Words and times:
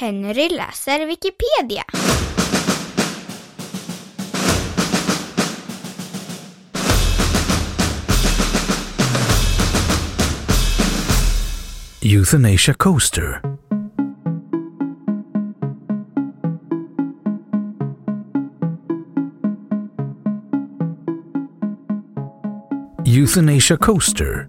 Henry 0.00 0.46
läser 0.48 1.08
Wikipedia. 1.08 1.82
Euthanasia 12.00 12.74
Coaster 12.74 13.42
Euthanasia 23.04 23.76
Coaster 23.76 24.48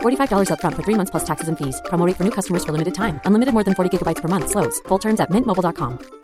$45 0.00 0.50
upfront 0.50 0.76
for 0.76 0.82
three 0.82 0.94
months 0.94 1.10
plus 1.10 1.24
taxes 1.24 1.48
and 1.48 1.58
fees. 1.58 1.82
Promo 1.90 2.06
rate 2.06 2.16
for 2.16 2.24
new 2.24 2.30
customers 2.38 2.64
for 2.64 2.72
limited 2.72 2.94
time. 2.94 3.20
Unlimited 3.26 3.52
more 3.52 3.64
than 3.68 3.74
40 3.74 3.90
gigabytes 3.94 4.22
per 4.22 4.28
month. 4.28 4.48
Slows. 4.48 4.80
Full 4.88 5.00
terms 5.00 5.20
at 5.20 5.28
mintmobile.com. 5.28 6.22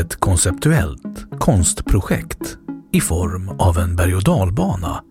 ett 0.00 0.16
konceptuellt 0.16 1.26
konstprojekt 1.38 2.58
i 2.92 3.00
form 3.00 3.48
av 3.48 3.78
en 3.78 3.96
berg 3.96 4.14
och 4.14 4.24
dalbana 4.24 5.04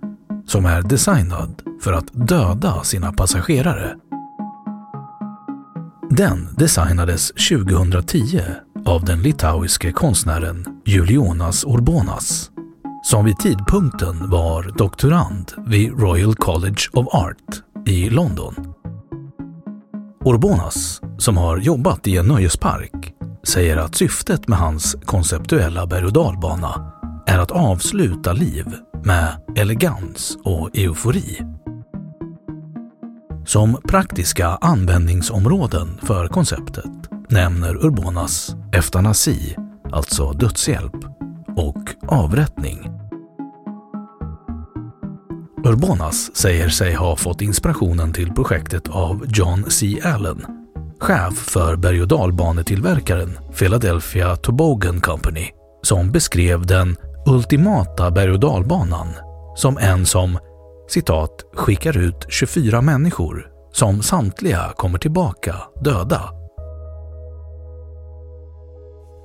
som 0.46 0.66
är 0.66 0.82
designad 0.82 1.62
för 1.82 1.94
att 1.94 2.28
döda 2.28 2.84
sina 2.84 3.14
passagerare. 3.14 3.96
Den 6.10 6.56
designades 6.58 7.28
2010 7.28 8.42
av 8.86 9.06
den 9.06 9.22
litauiske 9.22 9.92
konstnären 9.92 10.82
Julijonas 10.86 11.66
Urbonas 11.66 12.52
som 13.10 13.26
vid 13.26 13.38
tidpunkten 13.38 14.30
var 14.30 14.64
doktorand 14.78 15.52
vid 15.66 16.00
Royal 16.00 16.36
College 16.36 16.82
of 16.94 17.08
Art 17.08 17.62
i 17.88 18.10
London. 18.10 18.74
Urbonas, 20.26 21.02
som 21.18 21.38
har 21.38 21.58
jobbat 21.58 22.08
i 22.08 22.18
en 22.18 22.26
nöjespark, 22.26 23.14
säger 23.44 23.78
att 23.78 23.96
syftet 23.96 24.48
med 24.48 24.60
hans 24.60 24.98
konceptuella 25.06 25.88
berg 25.88 26.06
och 26.06 26.14
dalbana 26.14 26.92
är 27.28 27.40
att 27.40 27.52
avsluta 27.52 28.34
liv 28.34 28.66
med 29.04 29.42
elegans 29.56 30.38
och 30.44 30.70
eufori. 30.74 31.42
Som 33.46 33.78
praktiska 33.84 34.48
användningsområden 34.48 36.00
för 36.04 36.28
konceptet 36.28 37.10
nämner 37.30 37.86
Urbonas 37.86 38.56
eutanasi, 38.74 39.56
alltså 39.92 40.32
dödshjälp, 40.32 40.96
och 41.56 41.96
avrättning. 42.08 42.99
Urbonas 45.66 46.36
säger 46.36 46.70
sig 46.70 46.94
ha 46.94 47.16
fått 47.16 47.42
inspirationen 47.42 48.14
till 48.14 48.32
projektet 48.32 48.88
av 48.88 49.26
John 49.28 49.66
C. 49.70 50.00
Allen, 50.04 50.46
chef 51.00 51.34
för 51.34 51.76
berg 51.76 52.02
och 52.02 52.08
dalbanetillverkaren 52.08 53.40
Philadelphia 53.60 54.36
Toboggan 54.36 55.02
Company, 55.02 55.50
som 55.82 56.12
beskrev 56.12 56.66
den 56.66 56.98
ultimata 57.28 58.12
berg 58.12 58.32
och 58.32 58.40
dalbanan 58.40 59.08
som 59.56 59.78
en 59.78 60.06
som 60.06 60.40
citat 60.90 61.46
skickar 61.54 61.98
ut 61.98 62.26
24 62.30 62.82
människor 62.82 63.48
som 63.74 64.02
samtliga 64.02 64.74
kommer 64.76 65.00
tillbaka 65.00 65.56
döda. 65.84 66.30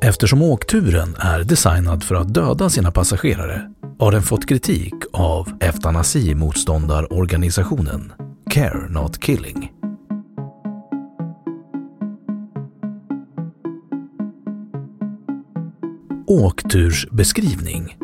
Eftersom 0.05 0.43
åkturen 0.43 1.17
är 1.19 1.45
designad 1.45 2.05
för 2.05 2.15
att 2.15 2.35
döda 2.35 2.71
sina 2.71 2.91
passagerare 2.91 3.74
har 3.99 4.13
den 4.13 4.23
fått 4.23 4.49
kritik 4.49 4.95
av 5.13 5.49
eutanasi-motståndarorganisationen 5.61 8.13
Care 8.51 8.89
Not 8.89 9.25
Killing. 9.25 9.73
Åktursbeskrivning 16.27 17.97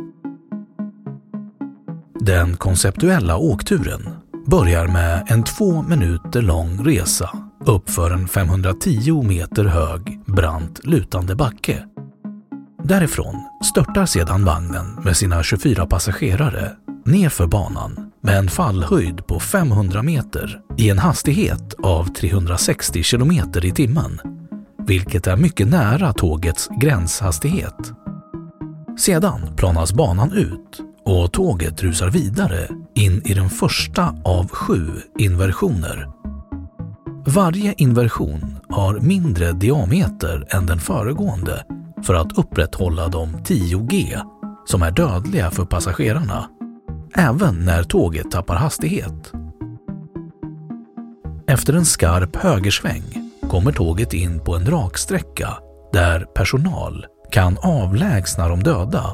Den 2.20 2.56
konceptuella 2.56 3.36
åkturen 3.36 4.08
börjar 4.46 4.86
med 4.86 5.26
en 5.28 5.44
två 5.44 5.82
minuter 5.82 6.42
lång 6.42 6.84
resa 6.84 7.30
uppför 7.66 8.10
en 8.10 8.28
510 8.28 9.22
meter 9.22 9.64
hög, 9.64 10.20
brant 10.26 10.86
lutande 10.86 11.34
backe. 11.34 11.84
Därifrån 12.84 13.34
störtar 13.64 14.06
sedan 14.06 14.44
vagnen 14.44 14.94
med 15.04 15.16
sina 15.16 15.42
24 15.42 15.86
passagerare 15.86 16.72
nerför 17.04 17.46
banan 17.46 18.12
med 18.22 18.38
en 18.38 18.48
fallhöjd 18.48 19.26
på 19.26 19.40
500 19.40 20.02
meter 20.02 20.60
i 20.78 20.90
en 20.90 20.98
hastighet 20.98 21.74
av 21.82 22.04
360 22.04 23.02
km 23.02 23.32
i 23.62 23.72
timmen, 23.72 24.20
vilket 24.86 25.26
är 25.26 25.36
mycket 25.36 25.68
nära 25.68 26.12
tågets 26.12 26.68
gränshastighet. 26.80 27.92
Sedan 28.98 29.40
planas 29.56 29.92
banan 29.92 30.32
ut 30.32 30.80
och 31.04 31.32
tåget 31.32 31.82
rusar 31.82 32.10
vidare 32.10 32.68
in 32.94 33.22
i 33.24 33.34
den 33.34 33.50
första 33.50 34.14
av 34.24 34.48
sju 34.48 34.90
inversioner. 35.18 36.08
Varje 37.26 37.74
inversion 37.76 38.58
har 38.68 39.00
mindre 39.00 39.52
diameter 39.52 40.46
än 40.50 40.66
den 40.66 40.78
föregående 40.78 41.64
för 42.02 42.14
att 42.14 42.38
upprätthålla 42.38 43.08
de 43.08 43.36
10G 43.36 44.20
som 44.64 44.82
är 44.82 44.90
dödliga 44.90 45.50
för 45.50 45.64
passagerarna, 45.64 46.48
även 47.14 47.64
när 47.64 47.82
tåget 47.82 48.30
tappar 48.30 48.54
hastighet. 48.54 49.32
Efter 51.46 51.72
en 51.72 51.84
skarp 51.84 52.36
högersväng 52.36 53.30
kommer 53.50 53.72
tåget 53.72 54.12
in 54.14 54.44
på 54.44 54.56
en 54.56 54.66
raksträcka 54.66 55.48
där 55.92 56.20
personal 56.20 57.06
kan 57.30 57.58
avlägsna 57.62 58.48
de 58.48 58.62
döda 58.62 59.04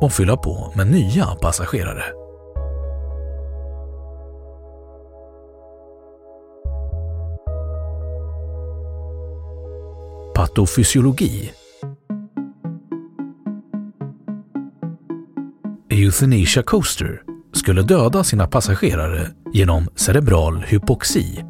och 0.00 0.12
fylla 0.12 0.36
på 0.36 0.72
med 0.76 0.86
nya 0.86 1.26
passagerare. 1.26 2.04
patofysiologi. 10.40 11.52
Euthanasia 16.02 16.62
Coaster 16.62 17.22
skulle 17.52 17.82
döda 17.82 18.24
sina 18.24 18.46
passagerare 18.46 19.28
genom 19.52 19.88
cerebral 19.96 20.64
hypoxi, 20.66 21.44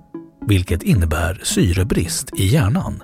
vilket 0.46 0.82
innebär 0.82 1.40
syrebrist 1.42 2.30
i 2.36 2.46
hjärnan. 2.46 3.02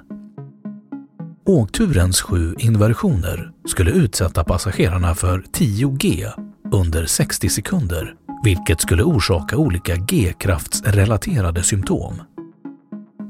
Åkturens 1.47 2.21
sju 2.21 2.55
inversioner 2.59 3.53
skulle 3.67 3.91
utsätta 3.91 4.45
passagerarna 4.45 5.15
för 5.15 5.39
10G 5.53 6.31
under 6.73 7.07
60 7.07 7.49
sekunder, 7.49 8.15
vilket 8.45 8.81
skulle 8.81 9.03
orsaka 9.03 9.57
olika 9.57 9.97
G-kraftsrelaterade 9.97 11.63
symptom. 11.63 12.15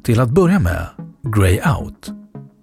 Till 0.05 0.21
att 0.21 0.31
börja 0.31 0.59
med 0.59 0.87
grey 1.37 1.61
out, 1.61 2.11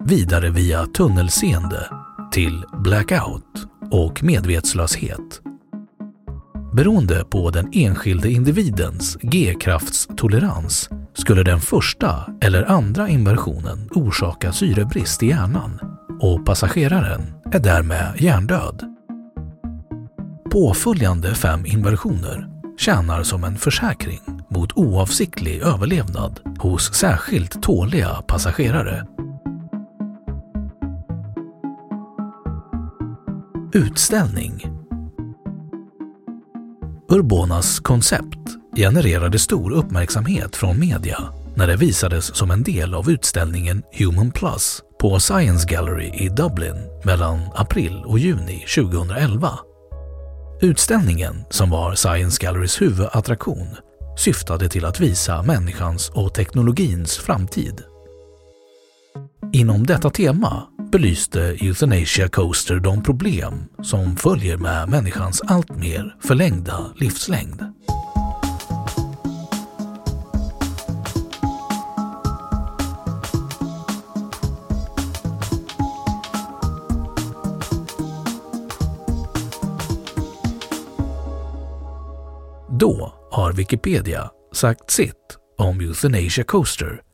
vidare 0.04 0.50
via 0.50 0.86
tunnelseende 0.86 1.88
till 2.32 2.64
blackout 2.72 3.66
och 3.90 4.22
medvetslöshet. 4.22 5.43
Beroende 6.74 7.24
på 7.24 7.50
den 7.50 7.68
enskilde 7.72 8.30
individens 8.30 9.18
G-kraftstolerans 9.22 10.90
skulle 11.12 11.42
den 11.42 11.60
första 11.60 12.32
eller 12.40 12.62
andra 12.62 13.08
inversionen 13.08 13.88
orsaka 13.90 14.52
syrebrist 14.52 15.22
i 15.22 15.26
hjärnan 15.26 15.80
och 16.20 16.46
passageraren 16.46 17.20
är 17.52 17.58
därmed 17.58 18.12
hjärndöd. 18.18 18.82
Påföljande 20.50 21.34
fem 21.34 21.66
inversioner 21.66 22.48
tjänar 22.78 23.22
som 23.22 23.44
en 23.44 23.56
försäkring 23.56 24.20
mot 24.48 24.72
oavsiktlig 24.72 25.60
överlevnad 25.62 26.40
hos 26.58 26.94
särskilt 26.94 27.62
tåliga 27.62 28.22
passagerare. 28.26 29.06
Utställning 33.72 34.73
Urbonas 37.10 37.80
koncept 37.80 38.38
genererade 38.76 39.38
stor 39.38 39.72
uppmärksamhet 39.72 40.56
från 40.56 40.80
media 40.80 41.18
när 41.56 41.66
det 41.66 41.76
visades 41.76 42.36
som 42.36 42.50
en 42.50 42.62
del 42.62 42.94
av 42.94 43.10
utställningen 43.10 43.82
Human 43.92 44.30
Plus 44.30 44.82
på 45.00 45.20
Science 45.20 45.68
Gallery 45.68 46.10
i 46.14 46.28
Dublin 46.28 46.76
mellan 47.04 47.40
april 47.54 48.02
och 48.06 48.18
juni 48.18 48.64
2011. 48.76 49.50
Utställningen, 50.60 51.44
som 51.50 51.70
var 51.70 51.94
Science 51.94 52.38
Gallerys 52.42 52.80
huvudattraktion, 52.80 53.68
syftade 54.18 54.68
till 54.68 54.84
att 54.84 55.00
visa 55.00 55.42
människans 55.42 56.08
och 56.08 56.34
teknologins 56.34 57.16
framtid. 57.16 57.82
Inom 59.52 59.86
detta 59.86 60.10
tema 60.10 60.62
belyste 60.94 61.40
Euthanasia 61.40 62.28
Coaster 62.28 62.80
de 62.80 63.02
problem 63.02 63.54
som 63.82 64.16
följer 64.16 64.56
med 64.56 64.88
människans 64.88 65.40
alltmer 65.40 66.16
förlängda 66.20 66.94
livslängd. 66.96 67.64
Då 82.70 83.14
har 83.30 83.52
Wikipedia 83.52 84.30
sagt 84.52 84.90
sitt 84.90 85.38
om 85.58 85.80
Euthanasia 85.80 86.44
Coaster. 86.44 87.13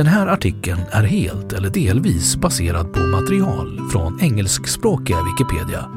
Den 0.00 0.06
här 0.06 0.26
artikeln 0.26 0.80
är 0.90 1.02
helt 1.02 1.52
eller 1.52 1.70
delvis 1.70 2.36
baserad 2.36 2.92
på 2.92 3.00
material 3.00 3.80
från 3.92 4.20
engelskspråkiga 4.20 5.16
Wikipedia. 5.22 5.90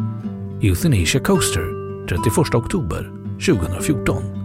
Euthanasia 0.61 1.21
Coaster, 1.21 1.67
31 2.07 2.55
oktober 2.55 3.11
2014. 3.45 4.43